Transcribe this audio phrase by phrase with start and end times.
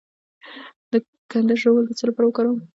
[0.91, 0.93] د
[1.31, 2.59] کندر ژوول د څه لپاره وکاروم؟